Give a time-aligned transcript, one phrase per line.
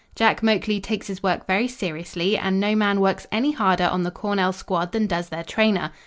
[0.15, 4.09] Jack Moakley takes his work very seriously and no man works any harder on the
[4.09, 5.91] Cornell squad than does their trainer.